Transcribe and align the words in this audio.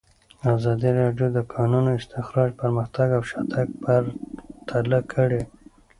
ازادي 0.55 0.91
راډیو 1.01 1.27
د 1.31 1.33
د 1.37 1.39
کانونو 1.53 1.89
استخراج 1.99 2.49
پرمختګ 2.61 3.07
او 3.17 3.21
شاتګ 3.29 3.67
پرتله 3.83 4.99
کړی. 5.13 5.41